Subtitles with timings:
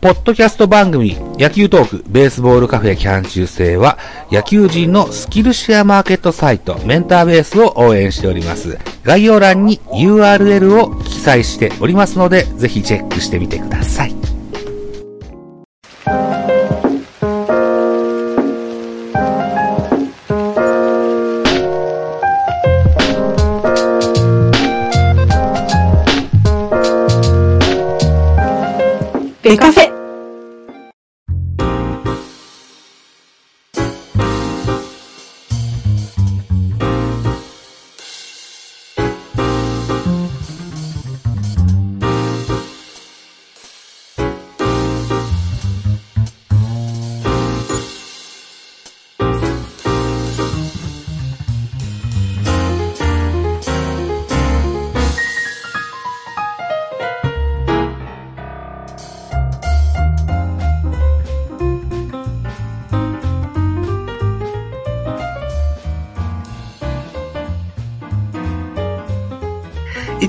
[0.00, 3.98] ポッドキャスト番組、野球トーク、ベースボールカフェキャン中世は、
[4.30, 8.78] 野球人のスキルシェアマーケットサイト、メンターベースを応援しております。
[9.02, 14.27] 概要欄に URL を記載しておりますので、ぜひチェックしてみてください。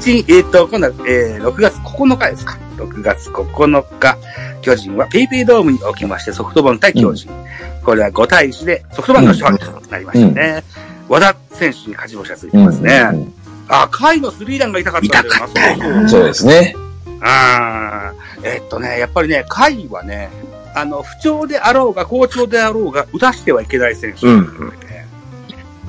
[0.07, 2.57] えっ、ー、と、今度は、えー、6月9日ですか。
[2.77, 4.17] 6月9日、
[4.61, 7.29] 巨人は paypay ドームにおきまして、ソフトバンク対巨人。
[7.29, 10.63] うん、これは5対1で、ソフトバンクの勝利となりましたね。
[11.07, 13.01] うん、和田選手に勝ち星がついてますね。
[13.11, 13.33] うんうん、
[13.67, 16.75] あ、甲斐のスリーランが痛かったんだよな、痛かったそうですね。
[17.21, 18.13] あ
[18.43, 20.29] えー、っとね、やっぱりね、甲斐はね、
[20.73, 24.31] あの、不調であろうが、好調であろうが、打たしてはいけない選手、ね。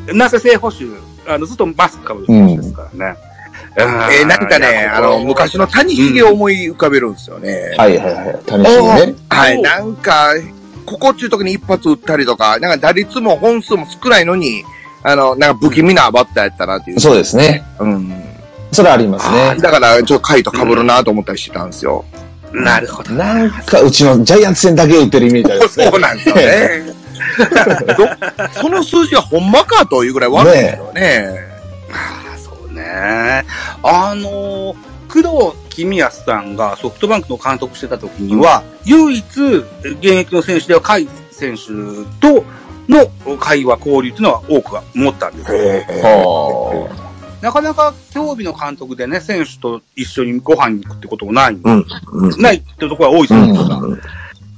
[0.09, 0.85] うん、なぜ正捕手、
[1.29, 3.30] あの、ずっとマスクかぶる選手ですからね。
[3.77, 7.75] えー、なんかね、あの、昔の谷繁を思い浮かべるんですよね。
[7.77, 8.27] はいはいはい。
[8.47, 9.15] 楽しみね。
[9.29, 10.35] はい、なんか、
[10.87, 14.65] ここ中時に一発撃ったりとか、なんか打率も本数も少ないのに、
[15.03, 17.01] あの、なんか不気味なバッターやったなっていう。
[17.01, 17.65] そうですね。
[17.79, 18.13] うん。
[18.73, 19.57] それありますね。
[19.61, 22.05] だから、ちょっと回と被るなと思ったりしてたんですよ。
[22.53, 23.13] なるほど。
[23.13, 25.87] なんか、うちのジャイアンツ戦だけ打ってるイメージありますね。
[25.91, 27.01] そうなんですよね。
[28.51, 31.29] どその数字はほんまかというぐらい悪いですよね。
[31.29, 31.50] ああ、そう
[32.91, 33.45] ね。
[33.83, 34.77] あのー、
[35.09, 39.25] 工藤公康さんがソフトバンクの監督してた時には、唯一
[39.83, 41.65] 現役の選手では甲斐選手
[42.21, 42.45] と
[42.89, 45.59] の会話、交流っていうのは多くは持ったんですよ。
[45.59, 51.87] はなかなか競技の監督でね、選手と一緒にご飯に行くってこともない、うん。
[52.13, 52.41] うん。
[52.43, 53.77] ないっていうところが多いじゃないですか。
[53.77, 54.01] うん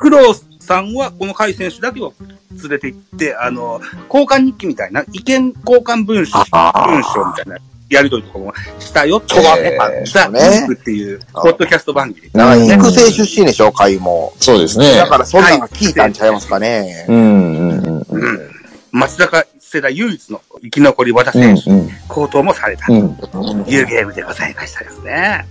[0.03, 2.13] 工藤さんはこの甲斐選手だけを
[2.51, 3.81] 連れて行って、あの、
[4.13, 7.59] 交換日記みたいな、意見交換文書、文章みたいな、
[7.93, 9.79] やりとりとかもしたよとは、ね
[10.11, 12.39] ザ・ねインクっていう、ポッドキャスト番組で。
[12.39, 14.33] なんかうん育成出身でしょ、会も。
[14.41, 14.97] そうですね。
[14.97, 17.07] だからそんなの聞いたんちゃいますかね。
[17.09, 18.51] うんうんうん。
[18.93, 23.15] 松坂世代唯一の生き残り和田うん選手、うん高騰もされたうん。
[23.17, 23.27] と
[23.69, 25.47] いうゲームでございましたですね。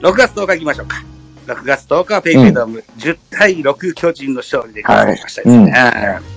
[0.00, 1.02] 6月10日行きましょうか。
[1.46, 5.74] 6月10日はペイペイドーム10対6巨人の勝利でございましたですね。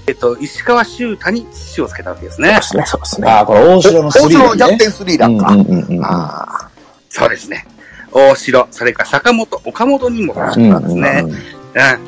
[0.08, 2.50] えっと、石川修太に土をつけたわけですね。
[2.50, 3.30] そうですね、そうですね。
[3.30, 4.50] ああ、これ大城のス大リーランね。
[4.50, 5.48] 城の逆転スリーランか。
[5.50, 6.70] うんうんうんうんあ
[7.10, 7.66] そうですね。
[8.12, 11.24] 大城、それから坂本、岡本にもホームランですね。
[11.26, 11.32] う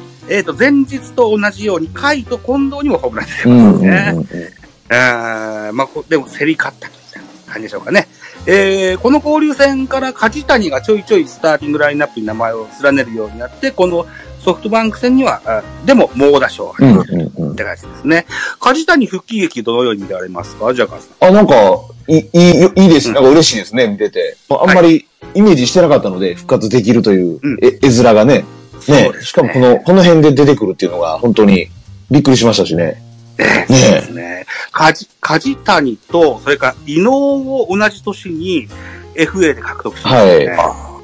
[0.03, 4.12] んえっ、と、前日と同じように、甲斐と近藤にもホームラン出てうんうんますね。
[4.12, 4.57] うんうん
[4.90, 7.02] あーまあ、こでも競り勝ったといっ
[7.46, 8.07] た感じでしょうかね。
[8.50, 14.06] えー、この交流戦から梶谷がちょいちょいスターティングラインナップに名前を連ねるようになって、この
[14.40, 18.25] ソフトバンク戦には、あでも猛打賞うんって感じですね。
[18.62, 20.74] 梶谷復帰劇どのように見られますか？
[20.74, 21.30] ジャカーさん。
[21.30, 23.12] あ、なんか、いい、いい、です。
[23.12, 24.38] なんか嬉しいですね、見てて。
[24.50, 28.46] あんまりイメージしてなかったので、復活できるといううん、え、絵面がね。
[28.88, 31.68] ねねしかもこの、この辺で出てくるっていうのが、本当に
[32.09, 33.03] びっくりしましたしね。
[33.38, 34.46] そうですね。
[34.72, 38.68] 梶、梶谷と、それから伊能を同じ年に
[39.16, 40.58] FA で獲得しましたね。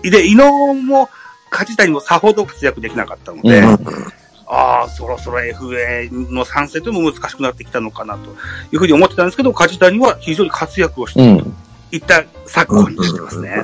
[0.10, 1.10] で、伊能も
[1.50, 3.78] 梶谷もさほど活躍できなかったので、うん
[4.46, 8.30] ああ、そろそろ FA の参戦というのも難しくなってきたのかなと
[8.72, 11.56] いうふうに思ってたんですけど、梶谷は非常に活躍をしてうん。
[11.92, 13.64] いった昨今になってますね。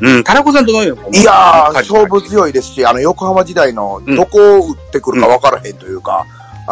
[0.00, 1.22] うん、田中さんどのように思います？
[1.22, 6.26] いやー、勝負強いですし、あの、横浜時代のうんどこを打ってくるか分からへんというか、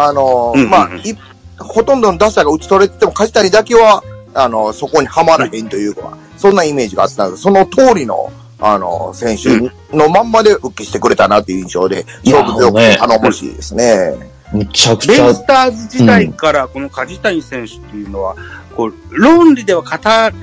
[0.04, 0.98] あのーうんまあ、うん。
[0.98, 1.16] い
[1.58, 4.02] ほとんどの打者が打ち取れてても、梶谷だけは、
[4.34, 7.42] あの、そこにはまらへんというか、そんなイメージがあったんです。
[7.42, 14.14] その通りの、あの、選手のまんまで復帰してくれたなっていう印象で、いや勝負強く頼もしいですね。
[14.52, 15.24] むちゃくちゃ。
[15.26, 18.36] ベイ、スターズ時代からこの梶谷選手っていうのは、
[18.76, 19.88] こう、論理では語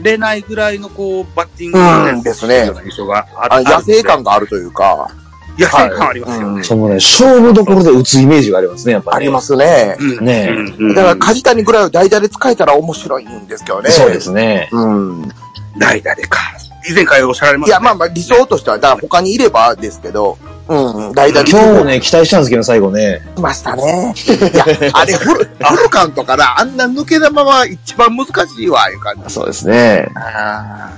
[0.03, 2.23] れないぐらいのこう、バッティングうん。
[2.23, 2.69] ですね。
[2.85, 4.31] 印象があ野生感が。
[4.31, 5.09] があるというか、
[5.57, 6.63] 野生感ありますよね。
[6.63, 9.97] そのね、勝負どころで打つイメージがありますね、やっぱり、ありますね。
[9.99, 10.51] うんね
[10.95, 13.89] だから、梶谷ぐらいを代打で使えたら面白いんですけどね。
[13.89, 14.69] そうですね。
[14.71, 15.31] うん。
[15.77, 16.39] 代打でか。
[16.89, 20.37] 以前からおっしゃられました、いや、まあまあ理想としては、だから他にいればですけど、
[20.69, 23.21] うん、代打で今日もね、期待したんですけど、最後ね。
[23.35, 24.13] 来ましたね。
[24.15, 29.33] いや、あれ、フル、 フルカウントからあんな抜け玉は一番難しいわ、いう感じ。
[29.33, 30.09] そうですね。
[30.15, 30.89] あ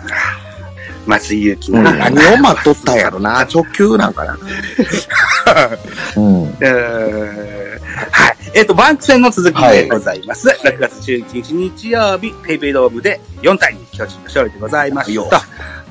[1.09, 1.91] 松井裕樹うんな。
[1.91, 3.41] 何を待っとったんやろな。
[3.51, 4.37] 直球なんかな。
[8.11, 8.37] はい。
[8.53, 10.47] えっ、と、バンク戦の続きでございます。
[10.47, 15.41] 6月11日日曜日、ペイペイドームで4対2、巨人の勝利でございました。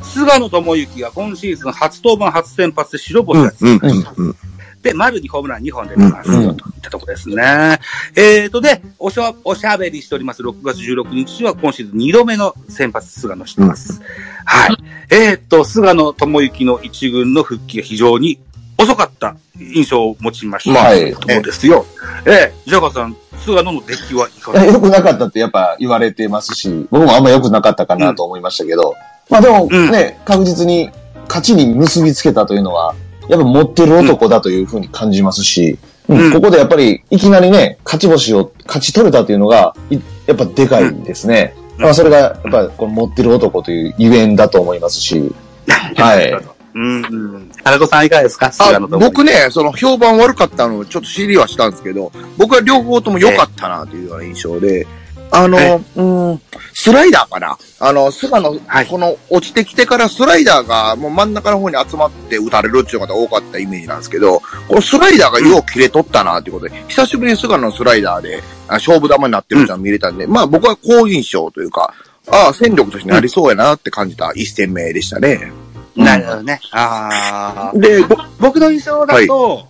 [0.03, 4.37] 菅野智之が今シーズン初登板初先発で白星がつうん、うん、うん。
[4.83, 7.81] で、丸にホームラン2本出てますよ、うんといったところですね。
[8.17, 14.01] えーと、で、おしゃ、おしゃべりしております6月16日は今シーズン2度目の先発菅野してます。
[14.45, 14.77] はい。
[15.11, 18.39] えーと、菅野智之の一軍の復帰が非常に
[18.79, 20.81] 遅かった印象を持ちました。
[20.81, 21.85] はいところですよ。
[22.25, 28.95] えー、ジャガーさん、菅野の出来はいかがです良くなかったってやっぱ言われてますし、僕もあんま良くなかったかなと思いましたけど、
[29.29, 30.91] まあでもうんね、確実に
[31.27, 32.95] 勝ちに結びつけたというのは、
[33.29, 35.79] やっぱ持ってる男だというふうに感じますし、
[36.09, 41.55] うんうんここでやっぱりいきなりね、勝ち星を勝ち取れたというのが、いやっぱでかいですね。
[41.77, 45.31] うんまあそれがやっぱこの持ってる男というゆえんだと思いますし、
[45.97, 46.33] はい。
[46.75, 47.07] うんう
[47.39, 47.51] ん。
[47.63, 48.51] 原子さんいかがですか？
[48.99, 54.87] 僕ね、その評判悪かったのをちょっと知りはしたんですけど、僕は両方とも良かったなというような印象で、
[55.31, 56.03] あのえ、う
[56.33, 56.41] ん、
[56.73, 57.59] スライダーかな？
[57.81, 71.93] あの、菅野、はいこの落ちてきてからスライダーがもう真ん中の方に集まって打たれるっていう方が多かったイメージなんですけど、このスライダーがよう切れとったなということで、久しぶりに菅野のスライダーであ勝負球になってるのが見れたんで、まあ僕は好印象というか、
[72.31, 75.53] ああ、戦力としてなりそうやなって感じた一戦目でしたね。
[75.97, 76.61] なるほどね。
[76.73, 77.79] ああ。
[77.79, 79.69] で、ぼ僕の印象だと、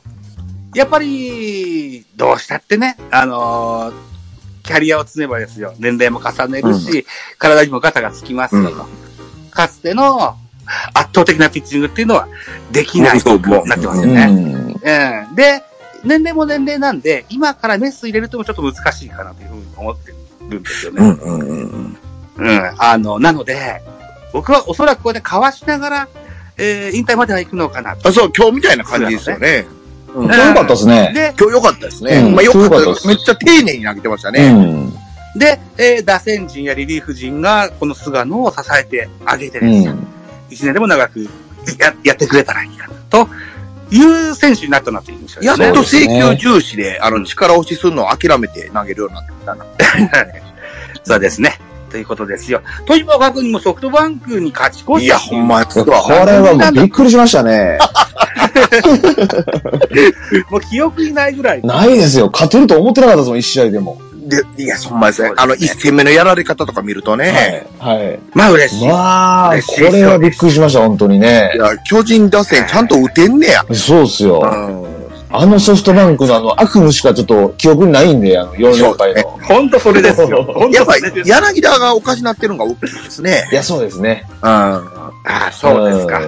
[0.75, 4.09] やっぱり、どうしたってね、あのー
[4.69, 5.75] キャリアを積めばですよ。
[5.79, 7.07] 年齢も重ねるし、
[7.39, 8.87] 体にもガタがつきますよと。
[9.51, 10.37] かつての
[10.93, 12.29] 圧倒的なピッチングっていうのは
[12.71, 14.27] できないとなってますよね。
[14.29, 14.55] うん。
[14.73, 14.75] う
[15.33, 15.63] んで、
[16.05, 20.13] 年齢も年齢なんで、今からメス入れるともちょっと難しいかなというふうに思って
[20.51, 20.99] るんですよね。
[21.01, 21.99] うんうんうん。
[22.37, 22.75] うん。
[22.77, 23.81] あの、なので、
[24.35, 26.09] 僕はおそらくここでかわしながら、
[26.59, 28.11] えー、引退までは行くのかなと。
[28.11, 29.67] あ、そう、今日みたいな感じですよね。
[30.15, 31.13] うん今日良かったですね。
[31.15, 32.17] で、今日良かったですね。
[32.17, 34.53] うんまあ良かったですめっちゃ丁寧に投げてましたうね。
[34.53, 34.93] ん。
[35.37, 39.93] で、えー打線陣やリリーフ陣が、この菅野を支えてあげてうですよ。
[39.93, 40.07] ん。
[40.51, 41.21] 一年でも長く
[41.79, 43.29] ややってくれたらいいかな、と
[43.91, 45.65] いう選手になったなという印象ですね。
[45.67, 49.65] やっと請求重視で、あの、力押しするのを諦めて投げるようになってきたな。
[51.05, 51.59] そうですね。
[51.91, 52.63] ということですよ。
[52.87, 55.01] とにもかくにもソフトバンクに勝ち越した。
[55.01, 57.79] いや、ほんまやこれはもうびっくりしましたね。
[60.51, 61.63] もう記憶にないぐらい。
[61.63, 62.31] ないですよ。
[62.33, 64.01] 勝てると思ってなかったですもん、一試合でも。
[64.29, 67.97] で、いや、ほんまですねあの、一戦目のやられ方とか見るとね、はい。
[67.97, 68.21] はい。
[68.35, 68.89] まあ嬉しい。
[68.89, 71.59] まあ、これはびっくりしました、本当にねい。
[71.59, 73.65] や、巨人打線ちゃんと打てんねや。
[73.73, 74.41] そうっすよ。
[74.43, 74.78] うん。
[75.31, 79.23] あのソフトバンクのあの悪夢しかちょっと記憶にないんで、あの4連敗の。
[79.43, 80.43] 本当それですよ。
[80.45, 83.49] 本 やっぱ当それですり、柳田がおかしなってるのが大きいですね。
[83.53, 84.25] いや、そうですね。
[84.43, 84.49] うん。
[84.49, 84.83] あ
[85.25, 86.21] あ、そうですか。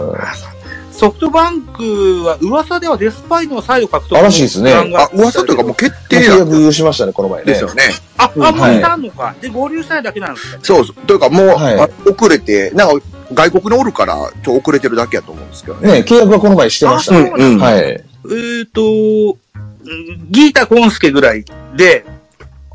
[1.01, 7.47] ソフトバンクは噂ではデスパイネを再度獲得あらしいですねあ、噂というかもう決定契だ約しましたね、この前ね。
[7.47, 7.83] ですよね。
[8.19, 9.35] あ、あ、もうはいいたのか。
[9.41, 10.59] で、合流したいだけなんですか。
[10.63, 11.07] そうそう。
[11.07, 15.93] というかもう、はいあ遅れて、なんか外国におるから、ちょっと遅れてるだけやと思うんですけどね。
[15.93, 17.19] ね、契約はこの前してましたね。
[17.21, 18.05] あそうなんうんはい。
[18.27, 21.45] えっ、と、うんギータ・コンスケぐらい
[21.77, 22.05] で、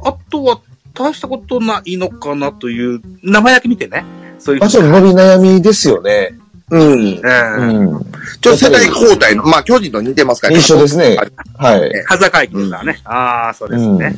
[0.04, 0.60] あとは
[0.94, 4.04] 大したことないのかなという、生焼き見てね。
[4.40, 6.38] そういうまあ、ちょっと伸び悩みですよね。
[6.72, 6.82] うん。
[6.82, 7.90] うん。
[7.90, 8.12] うん。
[8.42, 11.18] ちょっと世代交代の、まあ巨人と似てますから一緒ですね
[11.58, 11.68] あ。
[11.68, 11.92] はい。
[12.06, 13.00] 風会議ですからね。
[13.06, 14.16] ああ、そうですね、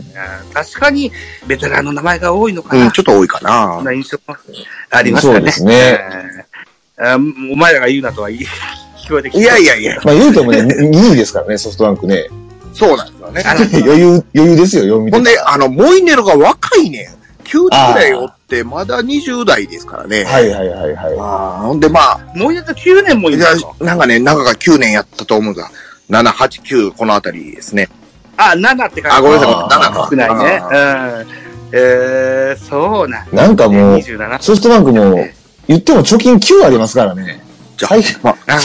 [0.54, 1.12] 確かに、
[1.46, 2.86] ベテランの名前が多いのかな。
[2.86, 3.82] うん、ちょっと多いかそな。
[3.82, 4.36] んな印象も
[4.90, 5.40] ありますかね。
[5.40, 6.58] そうですねうん
[7.00, 7.16] あ
[7.52, 8.44] お前らが言うなとは言い
[9.08, 9.40] 聞こえてきて。
[9.40, 12.28] いやいやいや、まあ言うてもね、2位ですからね、ソフトバンクね。
[12.74, 13.44] そうなんですよね。
[13.84, 17.18] 余裕、余裕ですよ、読みほんで、あの、モイネロが若いねん。
[17.48, 20.26] 9代おって、まだ20代ですからね。
[20.26, 21.16] はいはいはいはい。
[21.18, 25.72] あーほんで、まあ、もう一つ9年もいいやるのなんかね、長が9年やったと思うんだ。
[26.10, 27.90] 7、8、9、このあたりですね。
[28.36, 30.08] あ、7って書いてあ、ごめんなさい、あー7か。
[30.12, 30.62] 少ないね。
[30.62, 31.28] あうん。
[31.72, 33.28] えー、そうなん。
[33.32, 34.42] なんかもう、27。
[34.42, 35.26] ソフトバンクも、
[35.68, 37.47] 言っても貯金9ありますからね。
[37.78, 38.04] じゃあはい。
[38.24, 38.60] まあ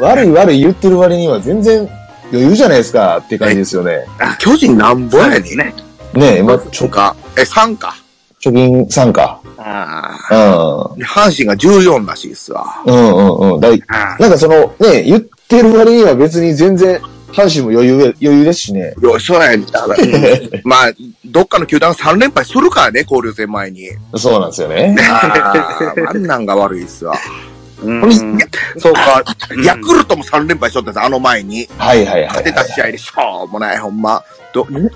[0.00, 1.88] 悪い悪い言ってる割には全然
[2.32, 4.06] 余裕じゃないですかって感じですよね。
[4.38, 5.42] 巨人なんぼやねん。
[5.42, 5.74] ですね。
[6.14, 7.94] ねえ、まあ、とか、え、3か。
[8.42, 9.40] 貯金3か。
[9.58, 10.90] あうあ。
[10.96, 12.64] で阪神が14らしいですわ。
[12.86, 12.90] ん。
[12.90, 13.60] うんうんうん。
[13.60, 17.00] だいあなんかその、ね、言ってる割には別に全然、
[17.32, 18.94] 阪神も余裕で、余裕ですしね。
[19.00, 19.66] よ、そうやねん。
[20.64, 20.92] まあ、
[21.24, 23.88] どっかの球団3連敗するからね、交流戦前に。
[24.16, 24.96] そうなんですよね。
[25.10, 27.14] ああ、あんなんが悪いっすわ。
[28.78, 29.22] そうか。
[29.64, 31.66] ヤクルトも3連敗しとったんです、あの前に。
[31.78, 34.22] はいはいはい勝てた試合でしょうもない、ほんま。
[34.52, 34.90] ど、ほんで、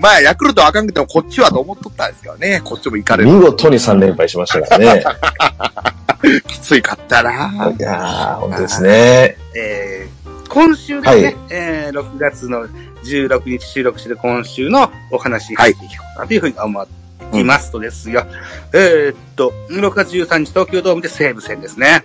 [0.00, 2.60] まあ、ヤクルトはあかんくてもこっちはと思っとったんですけどね。
[2.64, 3.30] こっちも行かれる。
[3.30, 5.04] 見事に3連敗しましたからね。
[6.48, 7.72] きついかったな。
[7.78, 9.36] いやー、本当ですね。
[9.54, 12.66] えー、今週ですね、はいえー、6月の
[13.04, 16.86] 16日収録してる今週のお話入っていこうかなというふうに思
[17.32, 18.26] いますとですよ。
[18.72, 22.04] えーっと、6月13日東京ドームで西武戦ですね。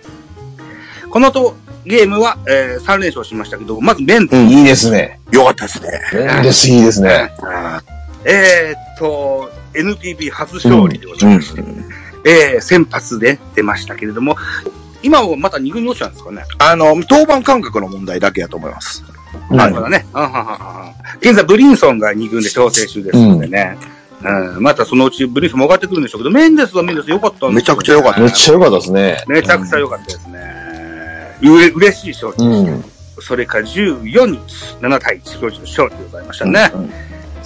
[1.10, 4.36] このと、ゲームは、えー、3連勝しましたけど、まずメンツ。
[4.36, 5.20] うん、いいですね。
[5.32, 5.88] よかったですね。
[6.38, 7.32] いいです、いいですね。
[8.24, 11.64] えーっと、NPB 初勝利でございまして、
[12.24, 14.36] えー、先発で出ましたけれども、
[15.02, 16.44] 今はまた2軍に落ちたんですかね。
[16.58, 19.04] あの、登板感覚の問題だけやと思います。
[19.50, 20.06] なるほどね。
[20.14, 23.76] うんはんはんはん現在、ブリンソンが2軍で調整中ですのでね。
[23.80, 23.88] うん、
[24.60, 29.24] またそのうちブリンソンも上がってくるんでしょうけど、メンデスはメンデス良かったんですよめちゃくちゃ良かっためっちゃ良かったですね。
[29.26, 31.38] めちゃくちゃ良かったですね。
[31.42, 32.70] うれ嬉しい勝利う。
[32.78, 32.84] ん。
[33.20, 36.70] それから14日、7対1、表示の勝利でございましたね。
[36.74, 36.92] うん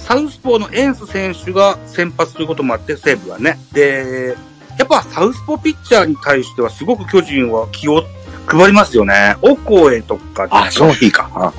[0.07, 3.59] サウスポーのエンス選手が先発ということもあって、西武はね。
[3.73, 4.37] で、
[4.79, 8.03] やっぱサウスポーピッチャーに対してはすごく巨人は気を
[8.45, 9.35] 配りますよね。
[9.41, 11.53] オコエとかであ、その日か。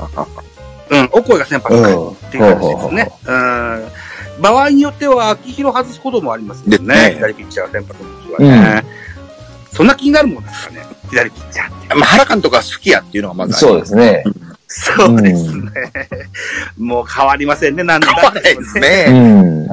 [0.91, 1.83] うん、オコエが先発うん。
[1.83, 3.13] かっていう感じですね。
[3.27, 3.89] うん。
[4.41, 6.71] 場合によっては、秋広外すこともありますよね。
[6.71, 8.85] ですね左ピッチャーが先発の時はね。
[9.73, 10.83] そんな気になるもんですかね。
[11.11, 11.95] 左ピッチャーって。
[11.95, 14.25] まあ、原監督が好きやっていうのがまずそうですね。
[14.69, 15.71] そうですね。
[16.77, 18.77] もう変わりませんね、なんだ変わらないです。
[18.77, 19.07] うね。
[19.09, 19.69] ん。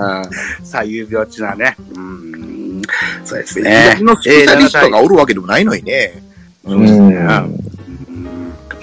[0.63, 1.75] 左右病っていうのはね。
[1.95, 2.81] うん。
[3.25, 4.03] そうですね左。
[4.03, 6.23] のスペシャリストがおるわけでもないのにね。
[6.63, 7.64] うん。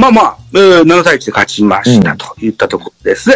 [0.02, 3.30] まあまあ、えー7対1で勝ちましたといったところです。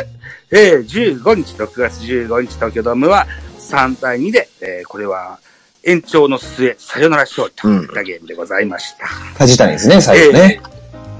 [0.50, 3.24] えー15日、6月15日東京ドームは
[3.60, 5.38] 3対2で、えーこれは
[5.84, 9.06] 延長の末、サヨナラ勝利といったゲームでございました。
[9.38, 10.60] 梶谷ですね、最後ね。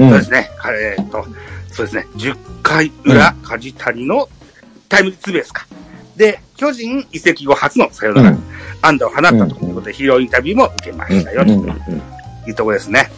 [0.01, 0.31] うんそうです。
[0.33, 0.51] ね。
[0.69, 1.25] えーっと、
[1.73, 2.07] そうですね。
[2.17, 4.29] 10回裏、梶谷の
[4.89, 5.65] タイムリーツーベースか。
[6.17, 8.43] で、巨人移籍後初のサヨナラ、うん
[8.83, 9.39] 安打を放ったとい
[9.71, 11.61] うことで、ヒーローインタビューも受けましたよ、とうん
[12.49, 13.11] いうところですね。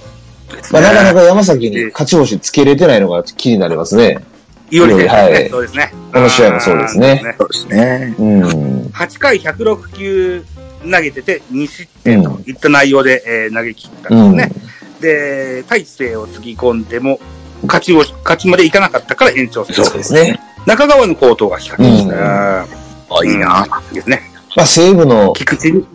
[0.73, 4.19] まあ、なかなか山崎に勝ち星つけれてないのが気になりますね。
[4.71, 5.19] いおり選手ですね。
[5.19, 5.95] はいそうですね。
[6.13, 8.15] この試合もそうですねそうですね。
[8.19, 8.81] うん。
[8.93, 10.45] 8回106球
[10.83, 14.69] 投げてて2失点といった内容で、えー投げ切ったうんんですね。
[15.01, 17.21] で、大勢をつぎ込んでも、
[17.67, 19.85] 勝ちを、勝ちまでいかなかったから延長戦。
[19.85, 20.41] そうですね。
[20.67, 22.21] 中川の高騰が光りましたね。
[22.21, 22.67] あ、
[23.25, 23.67] いいな。
[23.89, 24.23] うんですね。
[24.57, 25.33] まあ、西武の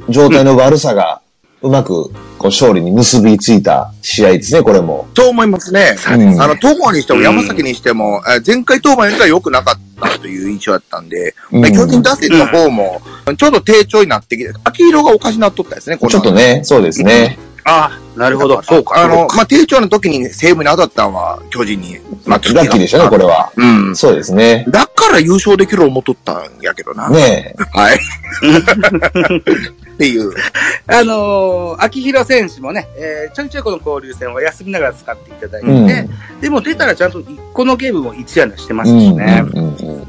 [0.09, 1.21] 状態の悪さが、
[1.63, 5.07] うまく、こう、勝利に結びついた試合ですね、これも。
[5.15, 5.95] そう思いますね。
[6.11, 13.01] うんあの、東郷にしても山崎にしても、えー前回登板よりは良くなかったという印象だったんで、うん巨人打線の方も、
[13.37, 17.39] ちょっと低調になってきて、秋色がおかしなっとったですね、このちょっとね、そうですね。
[17.65, 18.61] ああ、なるほど。
[18.61, 19.01] そうか。
[19.01, 23.51] あの、まあ、低調の時に西武に当たったのは巨人に、まあ、次ラッキーでしたね、これは。
[23.55, 23.95] うん。
[23.95, 24.65] そうですね。
[24.67, 27.09] だから優勝できる思っとったんやけどな。
[27.09, 27.99] ねはい。
[29.93, 30.31] っていう。
[30.87, 37.23] あのー秋広選手もね、えーちょいちょいこの交流戦は休みながら使っていただいて、うんでも出たらちゃんと
[37.53, 38.87] このゲームも1安打してまえ。
[38.87, 39.43] すしね。
[39.53, 40.07] うんうんうん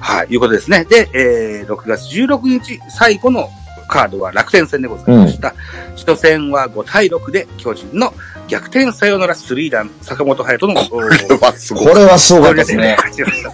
[0.00, 0.84] はい、いうことですね。
[0.84, 3.50] で、えー、6月16日、最後の
[3.88, 5.54] カードは楽天戦でございました。
[5.96, 8.14] 初戦は5対6で巨人の
[8.46, 11.86] 逆転サヨナラスリーラン、坂本隼人の、これはすごい。
[11.92, 12.96] これはすごかったですね。
[12.98, 13.50] 勝ちました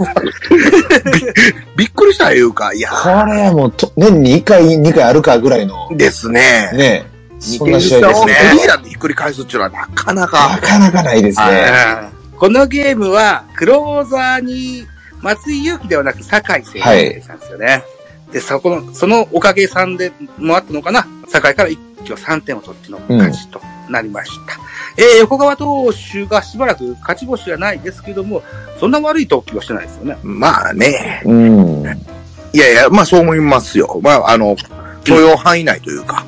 [1.76, 6.70] びっくりしたいうか、いや、これはもうと、年に1回、2回あるかぐらいの、ですね。
[6.72, 7.06] ね
[7.40, 8.34] そんな試合ですね。
[8.34, 10.58] スリーランでひっくり返すっていうのはなかななか。
[10.62, 11.46] かなかないですね。
[12.08, 14.86] うんこのゲームは、クローザーに
[15.22, 17.84] 松井裕樹ではなく酒井選手なんですよね。
[18.32, 24.58] で、そこの、そのおかげさんでもあったのかな酒井から一挙3点を取っての勝ちとなりました。
[24.96, 28.42] えー横川投手がしばらく勝ち星がないですけども、
[28.78, 30.18] そんな悪い投球はしてないですよね。
[30.22, 31.22] まあね。
[31.24, 31.84] うん。
[32.52, 34.00] いやいや、まあそう思いますよ。
[34.02, 34.56] まあ、あの、
[35.04, 36.24] 許容範囲内というか。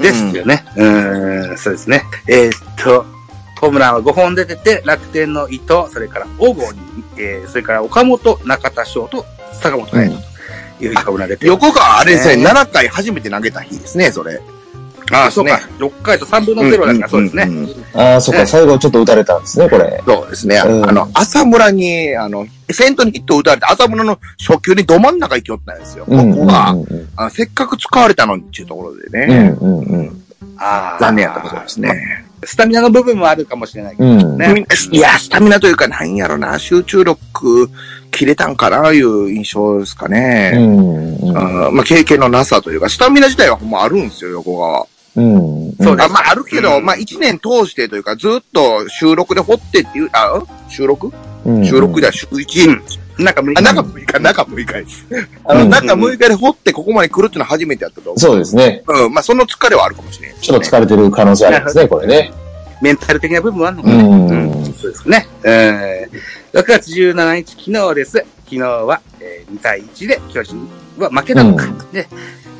[0.00, 0.64] ですよね。
[0.76, 2.02] うーん、そうですね。
[2.26, 3.04] えーっと、
[3.60, 6.78] ホームランは5本出てて、楽天の伊藤、それから小郷に、
[7.18, 14.40] えー、それから岡本、中田翔と坂本というホームラン出てる横川あれですね、ね7回初めて投げた日ですね、それ。
[15.12, 15.60] ああ、そうか。
[15.78, 17.48] 6回と3分の0だから、そうですね。
[17.94, 20.02] ああ、そっか、最後ちょっと打たれたんですね、これ。
[20.06, 20.62] そうですね。
[20.64, 26.04] うんあの、浅村に、あの、先頭にヒットを打たれて、浅村の初球にど真ん中行きよったんですよ。
[26.06, 30.22] こうんこが、せっかく使われたのにっていうところでうね、んうんうん。
[30.56, 32.24] ああ残念やったことですね。
[32.44, 34.38] スタミナの部分もあるかもしれないけどうん。
[34.38, 34.64] ね。
[34.92, 37.70] いや、スタミナというか、なんやろな、集中力
[38.10, 40.52] 切れたんかな、いう印象ですかうね。
[40.52, 41.74] んうん。
[41.74, 44.86] まあ、経験のなさというか、スタミナ自体はほんまあるんですよ、横川。
[45.16, 45.72] うん。
[45.80, 51.12] そうですあまあ、あるけど、まあ、一年通してというか、ずっと収録で掘ってっていう、あ、収録？
[51.44, 52.82] うん収録では週一、うん
[53.18, 55.06] なんか、あ、中6日、中6日です。
[55.44, 58.82] あの、うん中6日で掘ってここまで来るっていうのは初めてやったと思そうですね。
[58.86, 59.04] う。
[59.06, 62.32] うん、まあ、その疲れはあるかもしれない、ちょっと疲れてる可能性ありますね、これね。
[62.80, 64.04] メンタル的な部分はあるのかうな、
[64.36, 64.64] ん。
[64.74, 65.26] そうですね。
[65.44, 68.24] えー、6月17日、昨日です。
[68.44, 71.64] 昨日は、えー2対1で巨人は負けたのか。
[71.64, 72.06] うんで、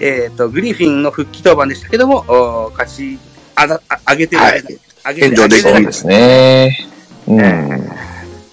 [0.00, 3.18] えっ、と、グリフィンの復帰登板でしたけども、おー勝ち、
[3.54, 6.88] あだ、あ上げてるはい上げて現状で上げてそうですね。
[7.28, 7.68] うん。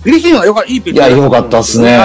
[0.03, 1.97] グリフィンはよかいいピッチャーいや良かったっすね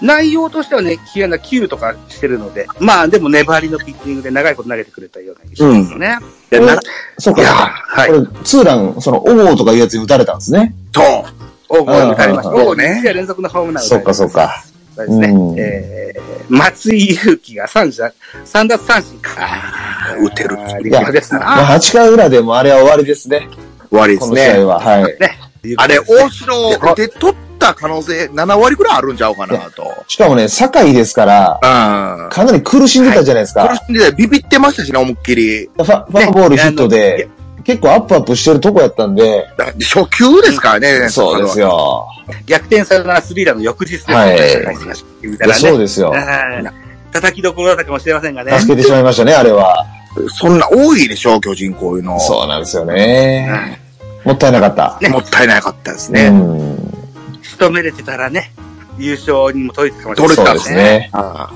[0.00, 6.18] 内容としてはね、嫌な9とかしてるので、まあでも粘りのピッチングで長いこと投げてくれたような印象ですね。
[6.50, 6.78] でな
[7.18, 7.54] そういやか。
[7.88, 8.10] はい。
[8.10, 10.72] これ、ツーラン、その、オモーとかいうやつに打たれたんですね。
[10.94, 11.80] そう。
[11.80, 12.50] オーバー打たれました。
[12.50, 14.64] うんオーバー2試合連続のホームランそっかそっか。
[14.98, 15.28] そうですね。
[15.28, 18.12] うんえー、松井裕樹が3者、
[18.44, 19.30] 三奪三振か。
[20.20, 20.56] 打てる。
[20.56, 21.40] 立派ですな。
[21.40, 23.48] まあ、8回裏でもあれは終わりですね。
[23.90, 24.46] 終わりですね。
[24.46, 24.80] この試合は。
[24.80, 25.18] はい。
[25.76, 30.04] あれ、大城で取った可能性7割ぐらいあるんちゃうかなと。
[30.08, 32.28] しかもね、酒井ですから、うん。
[32.30, 33.68] かなり苦しんでたじゃないですか。
[33.68, 35.66] 苦しんでたビビってましたしね、思いっきり。
[35.76, 37.28] ファファンボールヒットで、
[37.68, 41.10] 結構アップアップしてるとこやったんで、だ初級ですからね。
[41.10, 42.08] そうですよ。
[42.46, 44.14] 逆転サヨナラスリーラーの翌日ですね。
[44.14, 44.38] はい
[45.52, 46.10] そうですよ。
[46.10, 48.58] うん叩きどころだったかもしれませんがね。
[48.58, 49.84] 助けてしまいましたね、あれは。
[50.40, 52.18] そんな多いでしょ、巨人こういうの。
[52.20, 53.78] そうなんですよね。
[54.24, 54.98] もったいなかった。
[55.02, 56.30] ねもったいなかったですうね。
[56.30, 56.76] ん。
[57.42, 58.50] 仕留めれてたらね、
[58.98, 61.10] 優勝にも取れてたかもしれ取れたないですね。
[61.12, 61.50] あ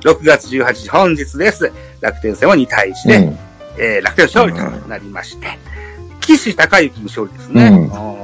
[0.00, 1.70] 6月18日本日です。
[2.00, 3.49] 楽天戦は2対1で、うん。
[3.78, 5.58] えー楽天勝利となりまして、
[6.20, 7.68] 岸高之の勝利ですね。
[7.68, 8.20] うん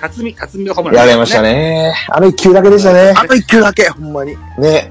[0.00, 1.42] 辰巳、辰巳のホームラン、やれました。
[1.42, 1.94] ね。
[2.08, 3.14] あの一球だけでしたね。
[3.16, 4.36] あと1球だけ、ほんまに。
[4.58, 4.90] ね。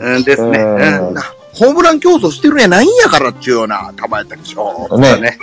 [0.00, 0.58] うんですね。
[0.58, 1.14] うん
[1.54, 4.98] ホームラン競争してるんやないんやからっちゅうような球やったでしょ。
[4.98, 5.20] ね。
[5.20, 5.38] ね。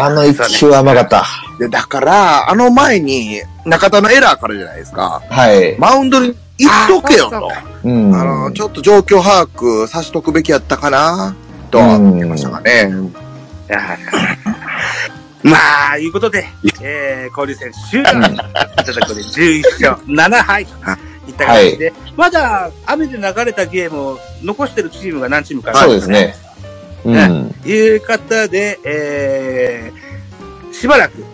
[0.00, 1.24] あの一球は甘かった。
[1.58, 5.22] で、だから、あの前に、中田のエラーからじゃないですか。
[5.28, 5.76] はい。
[5.78, 7.50] マウンドに行っとけよと。
[7.84, 8.14] うん。
[8.14, 11.34] あの、ちょっと状況把握さしとくべきやったかな、
[11.70, 12.90] とは思ってましたかね。
[15.42, 16.44] まあ、いうことで、
[16.82, 18.10] えー、交流戦終了。
[18.10, 18.36] い
[18.84, 20.72] ただくで11勝7敗と
[21.28, 26.34] いった感じで、まだ雨で流れたゲームを残してるチームが何チームかそうですね。
[27.04, 27.54] うん。
[27.64, 31.24] いう方で、えー、しばらく、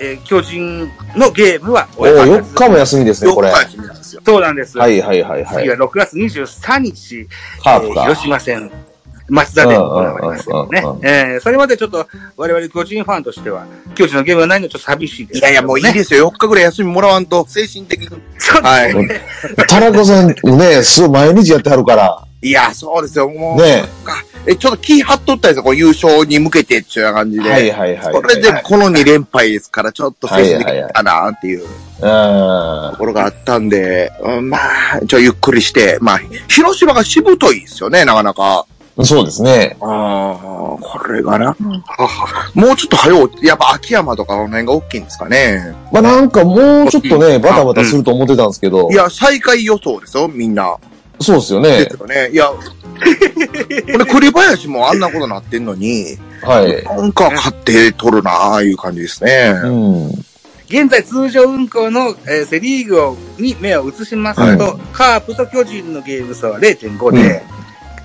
[0.00, 3.48] えー巨人のゲームはおお、4日も休みですね、これ。
[3.48, 4.22] 4は日休みなんですよ。
[4.24, 4.76] そうなんです。
[4.76, 5.46] いはいはいはい。
[5.46, 7.28] 次は6月23日、
[7.62, 8.00] カープか。
[8.00, 8.70] えー広島戦、
[9.30, 11.06] 松田で行われますよねうんうんうん。
[11.06, 13.64] えーそれまでちょっと我々巨人ファンとしては、
[13.94, 16.30] 巨人のゲームがないのちょっと寂しいです、いやいや、もういいですよ。
[16.30, 18.08] 4日ぐらい休みもらわんと、精神的に。
[18.38, 19.00] そうはいで
[19.40, 19.66] すね。
[19.68, 22.24] 田中さんね、すごい毎日やってはるから。
[22.42, 23.28] いや、そうですよ。
[23.28, 25.62] もう、ねかえ、ちょっと気張っとったんですよ。
[25.62, 27.50] こう優勝に向けてっていう感じで。
[27.50, 28.14] はいはいはい。
[28.14, 31.68] それでこの2連敗ですから、ちょっと精神的はいはいはいかなっていううん。
[32.92, 38.64] ところがあったんで、うんまあ、ちょ、ゆっくりして、まあ、広島がしぶといですよね、なかなか。
[39.04, 39.76] そうですね。
[39.80, 41.56] ああ、これがな。
[42.54, 45.74] もうちょっと早う、やっぱ秋山とかこの辺が大きいんですかね。
[45.92, 48.94] まあなんかもうちょっとね、バタバタすると思ってたんですけどい。
[48.94, 50.76] や、最下位予想ですよ、みんな。
[51.20, 51.96] そうですよねです。
[52.00, 52.30] よね。
[52.32, 56.84] いや、 これ栗林もあんなことなってんのに、はい。
[56.84, 59.54] なんか勝って取るなああいう感じですね。
[59.64, 60.06] うん。
[60.68, 67.42] 現在通常運行の、えーセリーグをに目を移しますと、カープと巨人のゲーム差は0.5で、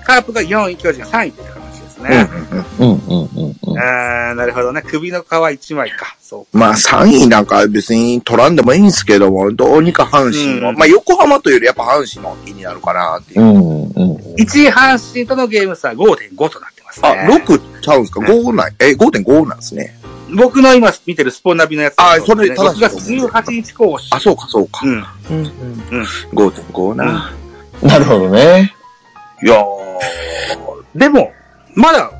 [0.06, 2.28] カープが4位、巨人が3位という形ですね。
[2.78, 3.78] うんうんうんうん。
[3.78, 4.82] あーなるほどね。
[4.86, 6.14] 首の皮1枚か。
[6.22, 6.56] そう。
[6.56, 13.40] まあ3位なんか別に取らんでもいいんですけども、どうにか阪神を、うんまあ横浜というよりやっぱ阪神の気になるかなっていう。
[13.42, 14.16] うんうん。
[14.36, 17.08] 1位阪神とのゲーム差は5.5となってますね。
[17.08, 18.74] あ、6ちゃうんですか ?5 ない。
[18.78, 19.98] え、5.5なんですね。
[20.34, 24.08] 僕の今見てるスポナビのやつあそれ正6しい月18日更新。
[24.16, 24.80] あ、そうかそうか。
[24.84, 25.06] うん。
[25.30, 25.52] うん。
[25.90, 26.02] うん。
[26.32, 27.32] 5.5な。
[27.82, 28.74] なるほどね。
[29.42, 29.75] いやー、
[30.96, 31.32] でも、
[31.74, 32.10] まだ、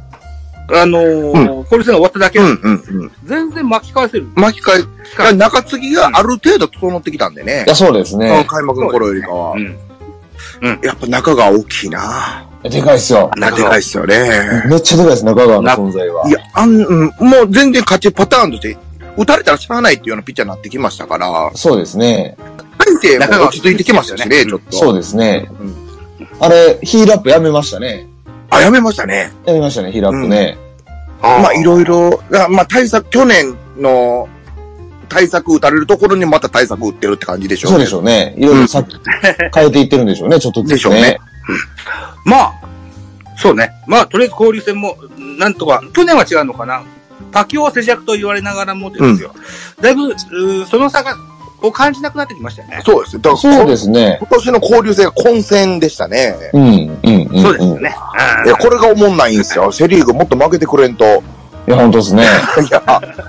[0.68, 3.12] あのー、これ戦が終わっただけ、うんうんうん。
[3.24, 4.26] 全然巻き返せる。
[4.34, 7.68] 巻き返期間中継ぎがある程度整ってきたんでねい。
[7.68, 8.44] や、そうですうんね。
[8.48, 9.58] 開幕の頃よりかはう。
[9.58, 10.80] ん。
[10.82, 12.46] やっぱ中が大きいな。
[12.64, 13.30] でかいっすよ。
[13.36, 14.64] なでかいっすよね。
[14.66, 16.28] めっちゃでかいです、中川の存在は。
[16.28, 18.76] いや、あん、うん、もう全然勝ちパターンとして、
[19.16, 22.36] 打たれたらしゃあないっていうようなピッチャーになってきましたから、そうですね。
[22.78, 24.76] 大勢も落ち着いてきましたしね、ちょっと。
[24.76, 25.48] そうですね。
[25.60, 25.86] うん
[26.38, 28.06] あれ、ヒールアップやめましたね。
[28.50, 29.32] あ、やめましたね。
[29.44, 30.58] やめましたね、ヒールアップね。
[31.20, 34.28] まあ、いろいろ、あまあ、対策、去年の
[35.08, 38.34] 対策打たれるところにまた対策打ってるって感じでしょそうでしょうね。
[38.36, 38.84] いろいろさ、
[39.54, 40.74] 変えていってるんでしょうね、ちょっとずつ、ね。
[40.74, 41.18] でしょうね。
[42.24, 42.52] まあ、
[43.36, 43.70] そうね。
[43.86, 44.96] まあ、とりあえず交流戦も、
[45.38, 46.82] なんとか、去年は違うのかな。
[47.32, 49.34] パキオは静寂と言われながらもですよ。
[49.80, 50.14] だいぶ、
[50.66, 51.16] その差が、
[51.62, 52.82] を感じなくなってきましたよね。
[52.84, 53.16] そうです。
[53.16, 54.18] だからそうですね。
[54.20, 56.34] 今年の交流戦が混戦でしたね。
[56.52, 57.42] うん、うん、うん。
[57.42, 57.96] そうですよね。
[58.44, 59.72] いや、これが思んないんですよ。
[59.72, 61.22] セリーグもっと負けてくれんと。
[61.66, 62.22] いや、本当ですね。
[62.62, 62.80] いや、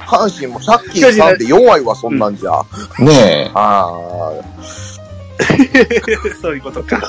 [0.06, 2.62] 阪神も借金さんで弱いわ、そんなんじゃ。
[3.00, 4.32] ねああ、
[6.42, 7.00] そういうことか。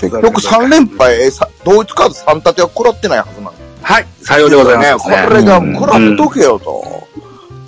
[0.00, 5.24] 結局3連敗、さ同一カード3立ては食らってないはずなんではい、さようでございます、ね。
[5.28, 7.06] これが食らっとけよと。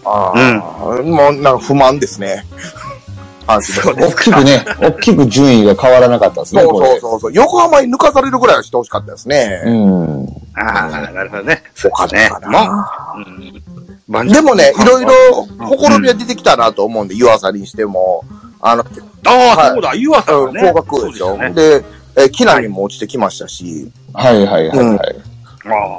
[0.04, 2.44] ああ、もうなんか不満ですね。
[3.48, 6.84] 阪神大きくね、大きく順位が変わらなかったですね、そう。
[6.84, 7.32] そうそうそう。
[7.32, 9.62] 横浜に抜かされるぐらいはしてほしかったですね。
[9.64, 10.26] うん。
[10.54, 11.62] ああ、なるほどね。
[11.74, 12.40] そうかねた。
[12.40, 12.58] かも
[14.06, 14.28] う、うん。
[14.28, 15.12] でもね、いろいろ
[15.58, 18.22] うんほころびは出てきたなと思うんで、湯浅にしても、
[18.60, 20.72] あの、ああ、はいそうだ、湯浅うんがね。
[20.74, 21.38] 高額でしょ。
[21.38, 21.84] そうで
[22.16, 24.98] えー、木浪も落ちてきましたし、はいはいはいはい。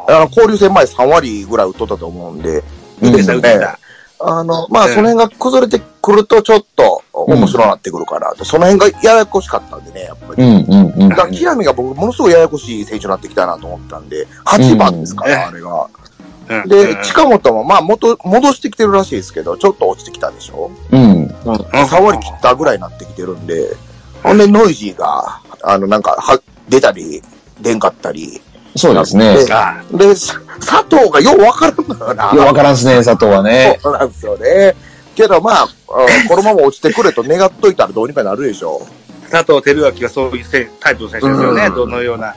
[0.07, 2.61] ああの、交流戦前3割ぐらい打っとったと思うんで、
[3.01, 3.79] うんあ、でした、ね打ってた。
[4.21, 10.43] あの、まあ、うんその辺が崩れてくるとちょっと面白くなってくるかなと、その辺がややこしかったんでね、やっぱり。
[10.43, 11.15] うんうんうんだ。
[11.15, 15.83] から、木浪が僕、ものすごいややこしい選手になってきたなと思ったんで、8番ですから、うんあれが。
[15.83, 15.89] うん
[16.67, 20.71] で、近本も、まあ、元、戻してきてるらしいですけど、ちょっと落ちてきたでしょ？
[20.91, 21.25] うん。
[21.27, 23.75] 3割切ったぐらいになってきてるんで、
[24.23, 27.21] ほんで、ノイジーが、あの、なんか、は、出たり、
[27.61, 28.41] 出んかったり。
[28.79, 29.45] そうですね。
[29.45, 32.31] であで、さ佐藤がようわからんのよな。
[32.33, 33.79] いや、わからんすね、佐藤はね。
[33.81, 34.75] そうなんですよね。
[35.15, 35.69] けど、まあ、うん
[36.27, 38.87] このまま落ちてくれと願っといたらどうにかなるでしょ
[39.29, 41.65] 佐藤輝明がそういうせタイプの選手ですよね。
[41.65, 42.35] うんどのような。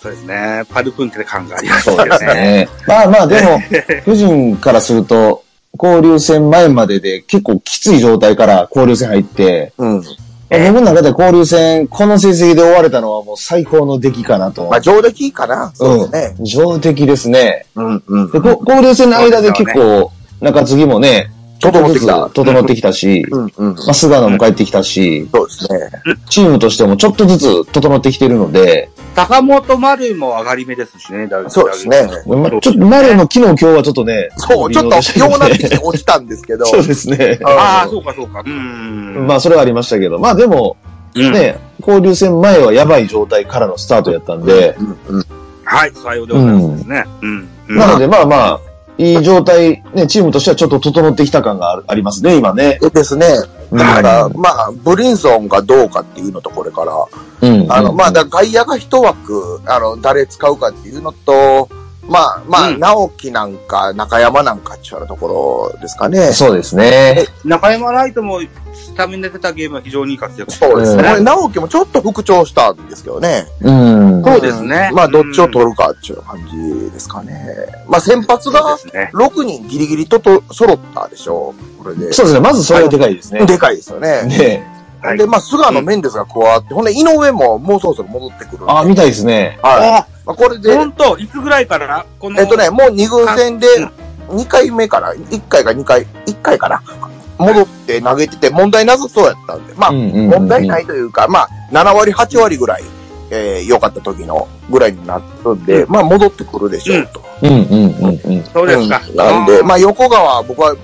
[0.00, 0.62] そうですね。
[0.70, 2.02] パルプンテ感がありますよね。
[2.02, 2.68] そうですね。
[2.86, 3.60] まあまあ、でも、
[4.06, 5.44] 巨人からすると、
[5.78, 9.86] 交流戦前までで結構きつい状態から交流戦入って、う。
[9.86, 10.02] う
[10.58, 10.74] ん。
[10.74, 14.68] 僕の中で交流戦、この成績で終われたのはもう最高の出来かなと。
[14.68, 15.72] まあ、上出来かな。
[15.74, 16.36] そうですね。
[16.38, 16.44] うん。
[16.44, 17.66] 上出来ですね。
[17.74, 18.30] うん、うん。
[18.30, 20.10] で、こ交流戦の間で結構、
[20.40, 23.74] 中継ぎもね、整ってきた整ってきたし、うん、うん。
[23.74, 25.90] まあ、菅野も帰ってきたし、そうですね。
[26.28, 31.26] チームとしてもちょっとずつ整ってきてるので、高本丸も上がり目ですしね。
[31.26, 36.64] だそうですねまあ、ちょっと、丸も昨日今日はちょっとね、そう、ちょっと、ようなってきて落ちたんですけど。
[36.64, 37.38] そうですね。
[37.44, 38.42] ああ、そうかそうか。
[38.44, 39.26] うん。
[39.26, 40.76] まあ、それはありましたけど、まあでも、
[41.14, 44.76] うんね、交流戦前はやばい状態からのスタートやったんで、
[45.08, 45.24] うん、うん。
[45.64, 47.04] はい、さようでございますですね。
[47.68, 48.60] なのでまあまあ、
[49.00, 52.78] いい状態、ね、チームとしてはちょっと整ってきた感がありますね、今ね。
[52.92, 53.26] ですね。
[53.72, 56.92] だから、うまあ、ブリンソンがどうかっていうのと、これから。
[57.40, 57.72] うん。
[57.72, 61.70] あの、まあ、外野が一枠、あの、誰使うかっていうのと、
[62.10, 66.32] まあ、まあ、うん直樹なんか、中山なんかっていうところですかね。
[66.32, 67.24] そうですね。
[67.44, 68.40] 中山ライトも
[68.74, 71.02] スタメンで出たゲームは非常にいい活躍そうですね。
[71.02, 73.46] うんこれ、直樹もちょっと復調したんですけどね。
[73.60, 74.24] うん。
[74.24, 77.46] そうですねまあ、どっちを取るかっていう感じですかね。
[77.86, 79.10] まあ、先発がですね。
[79.14, 81.82] 6人ギリギリとと揃ったでしょう。
[81.82, 82.12] これで。
[82.12, 82.40] そうですね。
[82.40, 83.46] まずそれはでかいですね。
[83.46, 84.24] でかいですよね。
[84.24, 88.70] ねはいで、まあ、菅野メンデスが加わって、ほんで、井上ももうそろそろ戻ってくる。
[88.70, 89.58] あ、見たいですね。
[89.62, 89.88] はい。
[89.88, 93.66] あ、まあ、これで、本当いつぐらいからこの、えっとね、もう2軍戦で
[94.28, 96.82] うん、2回目から、1回か2回、1回かな。
[97.38, 102.84] 戻って投げてて、問題なさそうやったんで、まあ、問題ないというか、まあ、7割、8割ぐらい、
[103.30, 107.22] えー、良かった時のぐらいになるんで、うんまあ、戻ってくるでしょうと。
[107.42, 108.44] うんうんうんうん。
[108.52, 109.00] そうですか。
[109.08, 110.76] うんなんで、まあ、横川、僕は、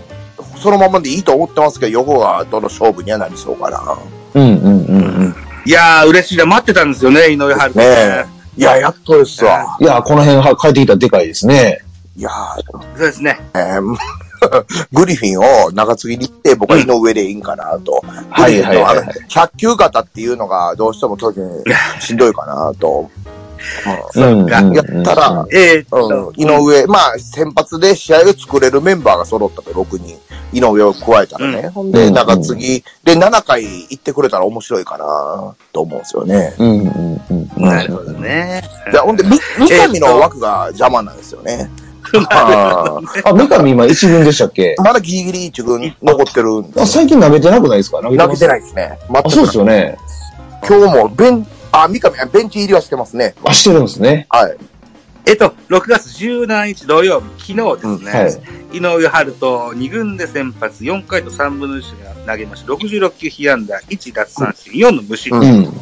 [0.62, 3.98] そのままでいいと思ってますけど、横川との勝負にはなりそうかな。
[4.34, 5.34] うんうんうんうん。
[5.64, 6.46] いやー、嬉しいな。
[6.46, 8.24] 待ってたんですよね、井上春人ねえ。
[8.56, 9.76] いや、やっとですわ。
[9.80, 11.80] いや、この辺は帰ってきたらでかいですね。
[12.16, 12.30] いや
[12.70, 13.38] そうですね。
[13.54, 13.96] えー
[14.92, 18.04] グリフィンを中継ぎに行って、僕は井上でいいんかなと。
[18.30, 21.40] はいはいはいグリフィンのあの100球型っていうのがどうしても当時
[22.00, 23.10] しんどいかなと。
[24.16, 30.18] うんかうんうんやったら、えーっうんと、井上、まあ、先発で試合を作れるメンバーが揃ったと、6人。
[30.52, 31.68] 井上を加えたらね。
[31.68, 36.54] ほんで、うん中継ぎで7回行ってくれたら面白いかなと思うんですよね。
[36.58, 36.86] うんうん
[37.30, 37.64] うんうん。
[37.64, 38.62] なるほどね。
[38.92, 39.38] でほんで、み
[39.68, 41.68] 三上の枠が邪魔なんですよね。
[42.30, 43.00] あ
[43.34, 44.76] 三上今一軍でしたっけ？
[44.78, 48.00] まだギリギリ一軍残ってるんであ、最近投げてなくないですか？
[48.00, 48.48] 投げてい。
[48.48, 48.98] ないですね。
[49.28, 49.98] そうですよね。
[50.66, 53.34] 今日もベン、あ、三上、ベンチ入りはしてますね。
[53.44, 54.26] あ、してるんですね。
[54.30, 54.56] はい。
[55.26, 58.28] えっと、6月17日土曜日、昨日ですね、は
[58.72, 58.76] い。
[58.76, 62.72] 井上春人2軍で先発4回と3分の1が投げました。
[62.72, 65.52] 66球被安打、1奪三振、4の無失う点。
[65.52, 65.64] うん。
[65.64, 65.72] うん。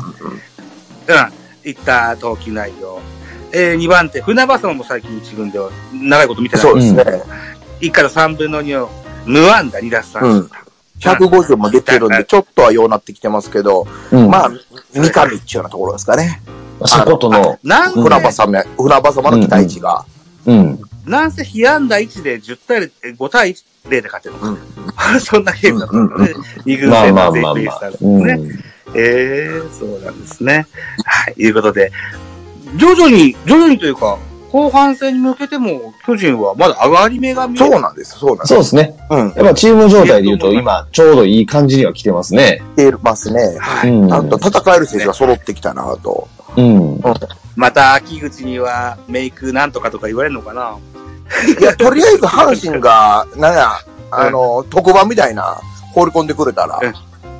[1.64, 3.00] いった投球内容。
[3.52, 4.76] えー、2番手、船場さん。
[4.76, 7.04] も最近1軍では長いこと見てないそうですね。
[7.80, 8.90] 1回と3分の2を
[9.26, 10.63] 無安打2奪三振。
[11.10, 14.30] 150も出てるんで、ちょっとはようなってきてますけど、うん。
[14.30, 14.50] まあ、
[14.92, 16.40] 三上っていうようなところですかね。
[16.80, 20.04] あそことの、なんせ、船場様、船場様の期待値が。
[20.46, 20.80] うん。
[21.06, 24.56] なんせ被安打1で10対0、え5対1で勝ってるの
[24.92, 25.20] か。
[25.20, 26.32] そんなゲームだったのね。
[26.64, 27.90] 二軍まあ戦まあまあまあベイスター。
[27.92, 28.26] ズうん。
[28.26, 28.38] ね。
[28.94, 30.66] ええそうなんですね。
[31.04, 31.34] はい。
[31.36, 31.92] いうことで、
[32.76, 34.18] 徐々に、徐々にというか、
[34.54, 38.48] 後半戦に向けても、巨人はまだ上がり目が見えそうなんです、そうなんです。
[38.50, 38.94] そうですね。
[39.10, 39.18] うん。
[39.18, 42.62] やっぱチーム状態で言うと、今、ちょうどいい感じには来てますね。
[42.76, 43.58] 来てますね。
[43.58, 43.90] はい。
[43.90, 44.08] うん。
[44.08, 46.28] ちゃんと戦える選手が揃ってきたなと。
[46.56, 47.00] うん。
[47.56, 50.78] また、秋口にはメイクなんとかとか言われるのかな
[51.58, 53.72] いや、とりあえず阪神が、 なんや、
[54.12, 55.60] あの、特番みたいな、
[55.92, 56.94] 放り込んでくれたらうん、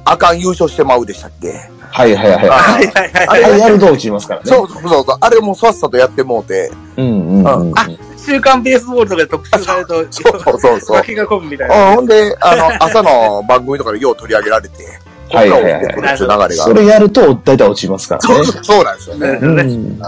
[0.05, 1.71] あかん優勝してまうでしたっけ？
[1.95, 2.49] はいはいはい。
[2.49, 4.47] あはいはいはいあれやると落ちますからね。
[4.47, 5.05] そうそうそう。
[5.21, 6.73] あれもさっさとやってもうて。
[6.97, 7.79] うんうんうん。
[7.79, 10.97] あ週刊ベースボールとかで特集されると、そうそうそうそう。
[10.99, 11.95] 負けが込むみたいうんな。
[11.95, 14.85] ほんで、あの、 朝の番組とかでよう取り上げられて、
[15.31, 16.81] はいはいはいそる。
[16.81, 18.35] れやると大体落ちますからね。
[18.35, 19.29] そうそうそうなんですよね。
[19.41, 19.99] うねん。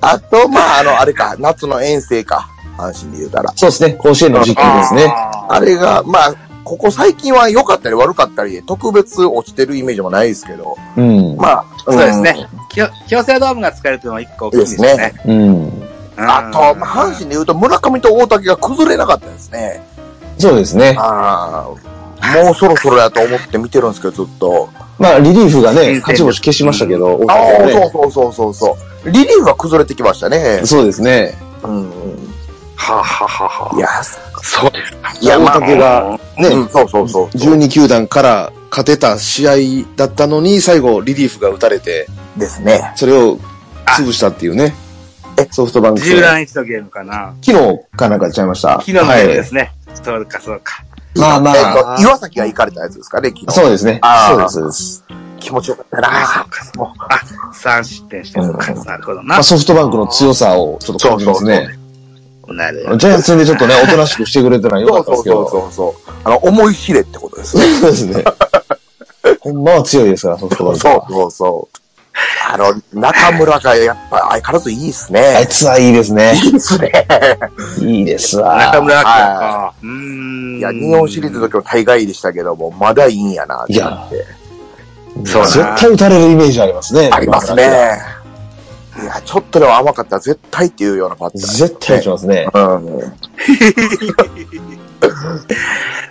[0.00, 2.48] あと、まあ、あの、あれか、夏の遠征か。
[2.78, 3.52] 阪神で言うたら。
[3.56, 3.90] そうですね。
[3.94, 5.06] 甲子園の時期ですね。
[5.08, 6.34] ああれが、まあ、
[6.68, 11.36] ここ最近は良かったり悪かったり、特別落ちてるイメージもないですけど、うん。
[11.36, 12.46] まあ、そうですね。
[13.08, 14.96] 京セラドームが使えるというのは一個大きいですね。
[14.96, 15.64] ですうん。
[15.64, 15.72] うん。
[16.16, 19.82] あと、まあ、阪神で言うと村上と大竹が崩れなかったですね。
[20.36, 20.94] そうですね。
[20.98, 21.70] あ
[22.20, 24.68] あ、もうそろそろやと思って見てるんですけど、ずっと。
[24.98, 28.76] まあ、リリーフがね、勝ち星消しましたけど、ああ、ねそうそうそうそうそ
[29.06, 29.10] う。
[29.10, 30.60] リリーフが崩れてきましたね。
[30.66, 31.34] そうですね。
[31.62, 31.90] うん。
[32.76, 34.02] はあ、はあはあはいや、あ、
[34.42, 35.12] そうですか。
[35.20, 37.26] いや、まあ、大竹がね、うん、そうそうそう。
[37.28, 39.54] 12球団から勝てた試合
[39.96, 42.92] だったのに、最後リリーフが打たれて、ですね。
[42.96, 43.38] それを
[43.86, 44.74] 潰したっていうね。
[45.50, 46.16] ソフトバンク戦。
[46.16, 47.34] 十何日のゲームかな。
[47.42, 48.80] 昨日かなんかちゃいました。
[48.80, 49.72] 昨日のゲームですね。
[50.02, 50.84] そうか、そうか。
[51.14, 53.52] まあまえっあ、と、岩崎が行かれたやつですかね、昨日。
[53.52, 54.00] そうですね。
[54.28, 55.04] そうです、そうです。
[55.40, 57.08] 気持ちよかったあなそうか、そうか。
[57.10, 58.72] あ、3失点してるのか。
[58.72, 59.42] なるほどなまあ、。
[59.42, 61.68] ソフトバンクの強さをちょっと感じますね。
[62.54, 65.50] イアンツ戦でちょっとね、 おとなしくしてくれたのは良かそうそうったですけど。
[65.50, 66.12] そうそう。
[66.24, 67.62] あの、思い知れってことですね。
[67.80, 68.24] そうですね。
[69.40, 71.06] ほんまは強いですから、ソフトバンクそうは。
[71.08, 71.78] そうそう。
[72.50, 75.46] あの、中村がやっぱ相変わらずいいっすあねい。
[75.46, 76.32] つはいいですね。
[76.34, 76.92] いいっすね。
[77.80, 78.56] いいですわ。
[78.56, 79.74] 中村か。
[79.82, 80.58] うーん。
[80.58, 84.38] いや、日本シリーズの時も大概でしたけども、まだいいんやなってなって。
[85.24, 87.10] そう絶対打たれるイメージありますね。
[87.12, 88.00] ありますね。
[89.00, 91.40] いや、ちょっとでも甘かったら絶対っていうようなパターン。
[91.40, 92.48] 絶対打ちますね。
[92.52, 92.62] うん。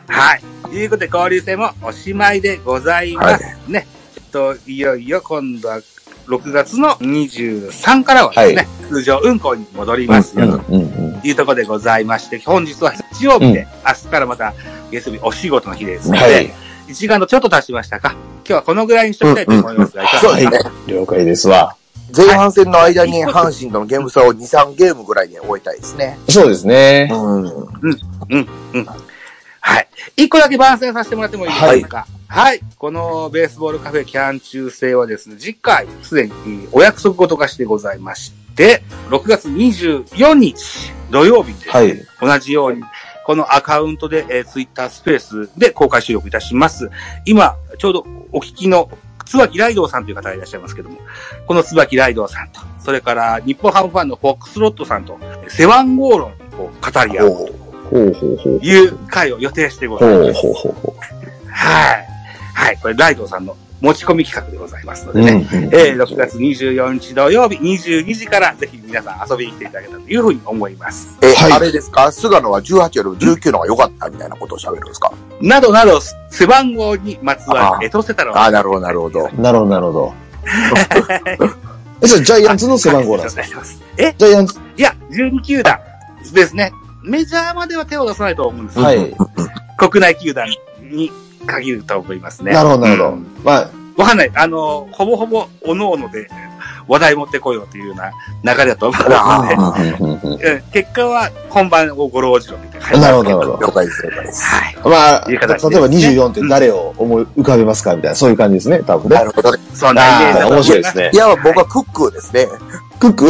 [0.08, 0.42] はい。
[0.64, 3.44] ということで、交流戦もおしまいでございます。
[3.68, 3.88] ね。
[4.16, 5.82] えっと、いよいよ今度は
[6.28, 11.22] 6月の23からはですね、はい通常運行に戻りますよ、うんうんうん。
[11.22, 14.54] というところでございまして、本日は日曜日で、明日からまた
[14.92, 16.54] 月曜日お仕事の日ですので、はい。
[16.88, 18.12] 1時間とちょっと経ちましたか。
[18.12, 20.76] 今日はこのぐらいにしておきたいと思いますが、いかがそうですですかね。
[20.88, 21.76] 了解ですわ。
[22.16, 26.18] 前半戦の間に阪神とのゲーム差を2、3ゲームぐらいで終えたいですね。
[26.30, 27.10] そうですね。
[27.12, 27.56] うん。
[29.60, 29.88] はい。
[30.16, 32.08] 一個だけ番宣させてもらってもいいですか？
[32.30, 32.62] はい。
[32.78, 42.08] このベースボールカフェキャン中制はですね、次回、すでにお約束事がしてございまして、6月24日土曜日にですね、はい。
[42.22, 42.84] 同じように、
[43.26, 46.90] このアカウントで、えー、ツイッタースペースで公開収録いたします。
[47.26, 48.90] 今、ちょうどお聞きの、
[49.28, 50.98] 椿ライドウさんという方がいらっしゃいますけども、
[51.46, 57.58] この椿ライドウさんと、それから日本ハムファンのフォックスロットさんと、背番号論を語り合う。
[57.90, 57.98] と
[58.62, 60.48] いう回を予定してございます。
[61.50, 62.08] はい。
[62.54, 62.78] はい。
[62.82, 65.16] これ、ライドウさんの持ち込み企画でございますのう。
[65.16, 65.32] でね。
[65.54, 71.18] うんえー、6月24日土曜日22時からぜひ皆さん遊びに来ていただけたらというふうに思います。
[71.22, 72.12] え、はいあれですか？
[72.12, 75.12] 菅野は18よりも19の方が良かったみたいなことを喋るんですか？
[75.42, 79.30] などなど、背番号にまつわるエトセタロああ、なるほど、なるほど。
[79.38, 80.14] なるほど、なるほど。
[82.02, 83.44] え、それジャイアンツの背番号なんですか？
[83.98, 84.14] え？
[84.18, 85.80] ジャイアンツ、いや、12球団
[86.34, 86.72] ですね。
[87.04, 89.16] メジャーまでは手を出さないと思うんですよはい。
[89.78, 90.48] 国内球団
[90.82, 91.12] に
[91.48, 92.54] 限ると思いますね。
[92.54, 93.26] なるほど、なるほどうん。
[93.44, 94.32] まあ、わかんない。
[94.36, 96.30] あの、ほぼほぼ、おのおので
[96.88, 98.12] 話題持ってこようというような
[98.54, 103.68] 流れだと思うので、結果は本番をご老中みたいな感じなるほど、なるほど。
[103.68, 104.44] 了解です、了解です。
[104.44, 104.76] はい。
[104.86, 105.80] まあ、例えばいう形です
[106.14, 109.16] ね24って誰を思い浮かべますかみたいな、そういう感じですね、多分ね。
[109.16, 109.60] なるほどね。
[109.74, 111.18] そんなイメージだ面白いですねい。
[111.18, 112.48] や、僕はクックーですね。
[113.00, 113.28] クック？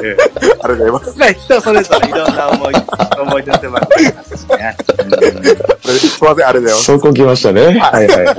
[0.00, 1.18] ありがとうございます。
[1.18, 2.74] まあ人それぞれいろんな思い、
[3.20, 4.76] 思い出の手間がありますしね。
[5.82, 6.84] すいません、ありがとうございます。
[6.84, 7.62] そこ来ましたね。
[7.78, 8.36] はいはいはい。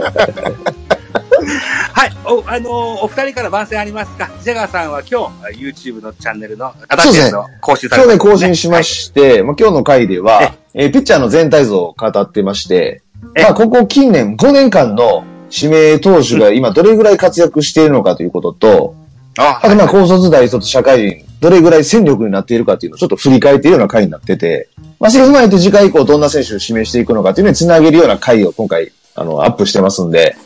[1.93, 2.11] はい。
[2.25, 2.71] お、あのー
[3.03, 4.29] お二人から番宣ありますか？
[4.43, 13.01] ジャガーさんは今日、YouTube のチャンネルの、そうですねの更新され今日ね、ました更新しまして、まあ、今日の回では、えーピッチャーの全体像を語ってまして、
[13.35, 18.95] えまあ、ここ近年、5年間の指名投手が今どれぐらい活躍しているのかということと、
[19.37, 30.37] ああとまあ高卒大卒社会人、どれぐらい戦力になっているかっていうのをちょっと振り返っているような回になってて、まあそれを踏まえて次回以降どんな選手を指名していくのかっていうのにつなげるような回を今回、あの、アップしてますんで、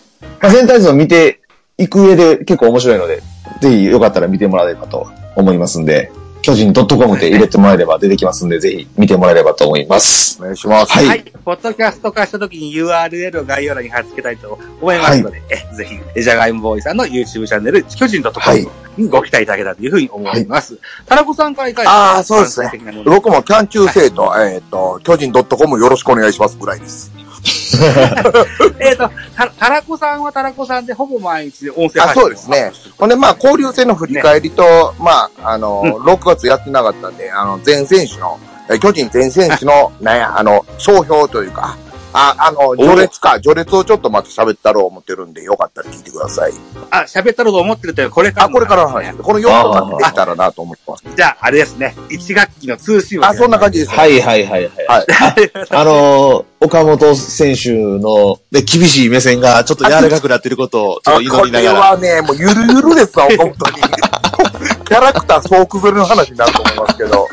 [0.42, 1.42] まあ全体像を見て
[1.78, 3.22] いく上で結構面白いので、
[3.62, 6.12] ぜひよかったら見てもらえればと思いますんで、
[6.46, 10.38] 巨人 .com で入れてもらえれば出てきますんで、 ぜひ見てもらえればと思います。
[10.40, 10.92] お願いします。
[10.92, 11.26] はいはい。
[11.44, 20.78] ポッドキャスト化した時に URL を概要欄に貼っ付けたいと思いますので、えぜひ、ジャガイモボーイさんの YouTube チャンネル、巨人 .com はいにご期待いただけたらというふうに思います。
[21.08, 22.72] タラコさんからいかがああ、そうですね
[23.04, 27.12] 僕もキャン中生と、えっ、と、巨人 .com よろしくお願いしますぐらいです。
[28.80, 32.72] えっと、たタラコさんはタラコさんでほぼ毎日で音声あ、配信そうですね。
[32.98, 41.78] ほんで、まあ、交流戦の振り返りと、まあ、あの、6月やってなかったんで、あの、全選手の、え巨人全選手の、なんや、あの、総評というか、
[42.18, 46.54] あ、あの、序列か、序列をちょっとまた喋ったろう思ってるんで、よかったら聞いてください。
[46.90, 49.24] あ、喋ったろうと思ってるというこれからあ、これからの話ねです。
[49.24, 51.04] この4日間でできたらなと思ってます。
[51.14, 51.94] じゃあ、あれですね。
[52.10, 53.92] 1学期の通信あ、そんな感じです。
[53.92, 54.72] はいはいはいはい。
[54.88, 55.52] はい。
[55.72, 61.80] あのー岡本選手の、で、厳しい目線がちょっと柔らかくなってることをちょっとあこれ祈りながら。
[61.92, 63.82] はね、もうゆるゆるですわ、 本当に。
[64.86, 67.28] キャラクター総崩れの話になると思いますけど。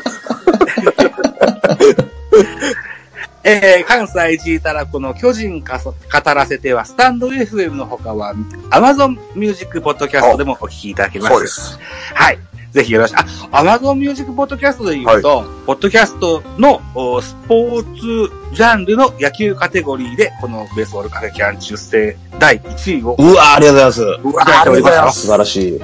[3.43, 8.33] えー、関西 G たらこの巨人かそ語らせては、スタンド FM の他は、
[8.69, 11.33] Amazon Music Podcast でもお聞きいただけます。
[11.33, 11.79] そうです。
[12.13, 12.39] はい。
[12.71, 13.19] ぜひよろしく。
[13.19, 13.25] あ、
[13.61, 24.01] Amazon Music Podcast で言うと、ポッドキャストのおスポーツジャンルの野球カテゴリーで、このベースボールカフェキャン中世第1位をうわありがとうございます。
[24.01, 25.21] うわありがとうございます。
[25.21, 25.81] 素晴らしい。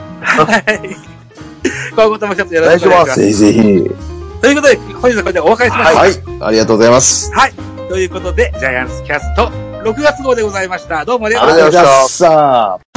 [1.96, 3.20] 今後とも一つよろしくお願いします。
[3.20, 4.09] ぜひぜひ。
[4.42, 5.96] ということで、本日はこれでお別れしましょう。
[5.96, 6.12] はい。
[6.42, 7.32] ありがとうございます。
[7.34, 7.54] はい。
[7.90, 9.48] ということで、ジャイアンツキャスト
[9.84, 11.06] 6月号でございました。
[11.06, 12.89] どうもありがあとうございました。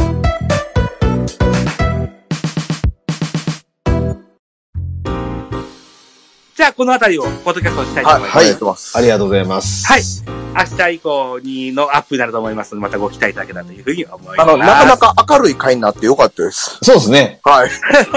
[6.62, 8.96] じゃあ、このあたりを、ポッドキャストにしたいとはい、はい、あ思います。
[9.00, 9.88] りがとうございます。
[9.88, 10.46] ありがとうございます。
[10.54, 10.62] はい。
[10.70, 14.40] 明日以降にのアップになると思いますので、またご期待いただけたらというふうに思います。
[14.42, 16.78] あの、なかなか明るい回になってよかったです。
[16.80, 17.40] そうですね。
[17.42, 17.70] はい。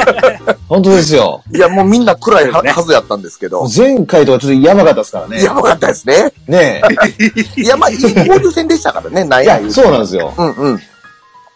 [0.69, 1.41] 本当ですよ。
[1.51, 3.67] いや、もうみんな暗いはずやったんですけど。
[3.75, 5.43] 前回とはちょっとやばかったですからね。
[5.43, 6.31] やばかったですね。
[6.47, 6.83] ね
[7.57, 9.41] いや、まあ、いい交流戦でしたからね、な。
[9.41, 10.31] いや、そうなんですよ。
[10.37, 10.81] うんうん。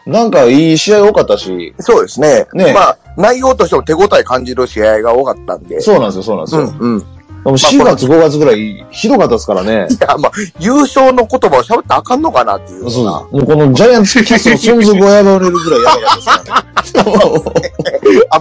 [0.10, 2.48] なんかいい試合多かったし、そうですね。
[2.54, 5.80] ねまあ、内容としても手応え感じる試合が多かったんで。
[5.82, 6.66] そうなんですよ、そうなんですうよ。
[6.68, 7.00] んうん。
[7.00, 7.04] い
[7.46, 9.88] でも4月、5月ぐらいひどかったですからね。
[10.00, 13.12] や、まあ、優勝の言葉を喋ったらあかんのかなっていうよそううな。
[13.12, 17.22] もうこのジャイアンツキャストの存続を破れるぐらいやばかったですからね。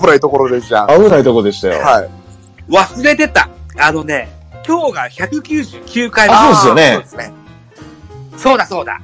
[0.00, 0.88] 危ないところでした。
[0.88, 1.80] 危ないとこでしたよ。
[1.80, 2.10] はい。
[2.70, 3.48] 忘れてた。
[3.78, 4.28] あのね、
[4.66, 6.34] 今日が199回目。
[6.34, 7.32] あそうですよね。
[8.36, 9.00] そうだそうだ。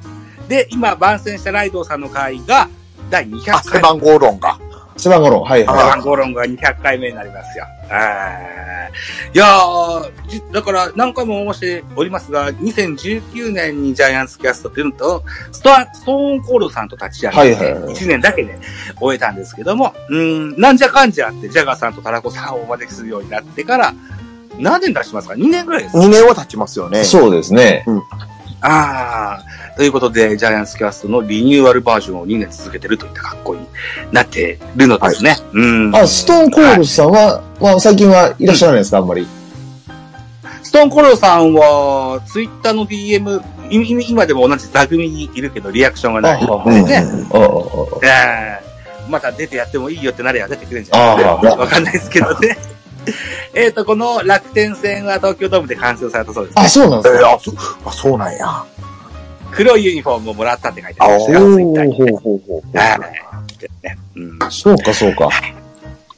[0.47, 2.69] で、今番宣したライドウさんの回が
[3.09, 4.59] 第200あ、回背番号論が。
[4.97, 7.65] 背番号の、はいあは番号論が200回目になりますよ。
[9.33, 18.57] いやー、じだから何回も申しておりますが、2019年にジャイアンツキャストっていうのと、ストアストーンコールさんと立ち上げて、はいはいはい1年だけで
[18.99, 23.93] 終えたんですけども、うーん、なんじゃかんじゃあって、ジャガーさんとタラコさんをお招きするようになってから、
[24.57, 27.01] 何年出しますか ?2 年ぐらいですか？2年は経ちますよね。
[27.01, 27.05] い。
[27.05, 27.83] そうですね。
[28.67, 33.67] ああ、ということで、ジャイアンツキャストのリニューアルバージョンを2年続けてるといった格好に
[34.11, 35.37] なってるのですね。
[35.53, 35.95] うん。
[35.95, 39.27] あ、ストーンコールさんは、まあ最近はいらっしゃらないですか、あんまり？
[40.63, 46.41] ストーンコローさんは、ツイッターの DM、いい今でも同じ座組にいるけど、リアクションがない。
[46.41, 46.47] ね、
[49.07, 51.55] また出てやってもいいよってなれば出てくるんじゃないですあか。
[51.55, 52.57] わかんないですけどね。
[53.53, 56.69] えっと、この楽天戦は東京ドームで完成されたそうです、あ、ね。
[56.69, 57.19] そうなんですか？
[57.19, 57.53] えーあ、そ
[57.89, 58.63] あそうなんや。
[59.51, 61.93] 黒いユニフォームをもらったって書いてありましたおよ、ツイッターに。
[61.93, 62.99] ーほうほうほうほうはい
[63.83, 65.29] ねうんそうか、そうか。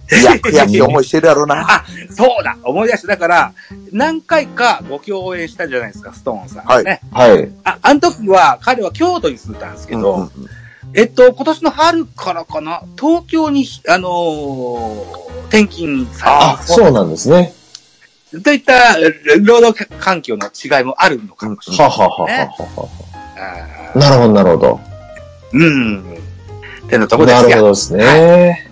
[0.09, 1.59] いや、悔しい思いしてるやろな。
[1.69, 1.83] あ、
[2.15, 3.07] そうだ思い出した。
[3.09, 3.51] だから、
[3.91, 7.01] 何回かご共演したじゃないですか、ストーンさん、はいね。
[7.11, 7.49] はい。
[7.65, 10.31] あ、あの時は彼は京都に住んでたんですけど、うんうん
[10.93, 17.53] えっと、今年の春からかな、東京に、あのー転勤さあ、そうなんですね。
[18.43, 18.97] といった、
[19.41, 21.87] 労働環境の違いもあるのかもしれない。
[21.87, 23.93] ははははねはは。
[23.95, 24.79] あなるほど、なるほど。
[25.53, 26.17] ーうん。
[26.85, 27.49] ってなとこですよ。
[27.49, 28.03] なるほどですね。
[28.03, 28.67] え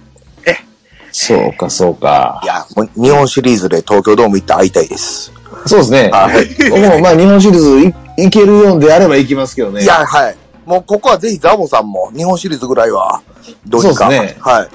[1.17, 2.47] そうか、そうかい。
[2.47, 5.31] や、もう日本シリーズで東京ドーム行って会いたいです。
[5.65, 6.09] そうですね。
[6.09, 6.69] はい。
[6.69, 7.79] 僕もまあ日本シリーズ
[8.17, 9.83] いいけるようであれば行きますけどね。
[9.83, 10.35] いや、はい。
[10.65, 13.21] もうここはぜひザボさんも日本シリーズぐらいは、
[13.67, 14.05] どうにか。
[14.05, 14.69] そうですねはい。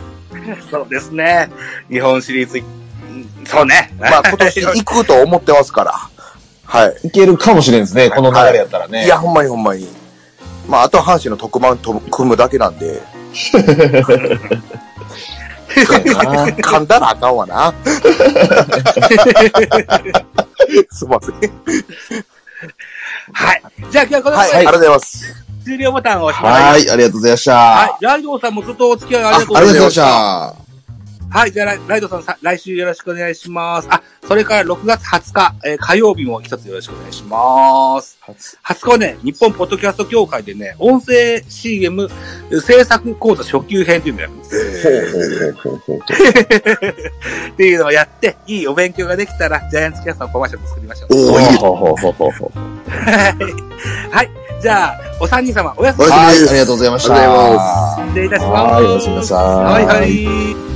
[0.71, 1.51] そうですね。
[1.91, 2.65] 日本シリーズ、うん
[3.45, 3.93] そうね。
[3.99, 5.95] まあ今年 行くと思ってますから。
[6.65, 7.09] はい。
[7.09, 9.05] いけるかもしれんですね、この流れやったらね。
[9.05, 9.89] いや、ほんまにほんまに。
[10.69, 13.03] まあ、あとは阪神の特番と組むだけなんで、
[15.75, 17.75] 噛んだらあかんわな。
[20.93, 21.35] すいません。
[23.33, 23.63] はい。
[23.91, 25.40] じゃあ今日はこのはい、ありがとうございます。
[25.71, 26.63] 終了ボタンを押します。
[26.63, 27.53] はい、ありがとうございました。
[27.55, 28.05] はい。
[28.05, 29.81] ライドウさんもずっとお付き合いありがとうごありざいます。
[29.81, 30.61] がとうございました。
[31.33, 31.53] はい。
[31.53, 33.87] じゃあライドさんさ、来週よろしくお願いします。
[33.89, 38.19] あ、それから6月20日、えー火曜日も一つよろしくお願いします。
[38.65, 42.09] 20日はね、日本ポッドキャスト協会でね、音声 CM
[42.61, 45.63] 制作講座初級編っていうのをやるんです。
[45.63, 45.99] ほうほうほうほうほう
[47.53, 51.15] っていうのをやって、いいお勉強ができたら、ジャイアンツキャストのコマーシャル作りましょう。
[51.33, 51.57] おー、いい。
[51.59, 52.59] ほうほうほうほうほう
[52.91, 53.37] はい。
[54.11, 54.31] はい。
[54.61, 56.27] じゃあ、お三人様、おやすみおなさい。
[56.27, 57.15] はい、ありがとうございました。
[58.09, 58.75] 失礼いたします。
[58.75, 60.70] はいおやすみなさいはいはい。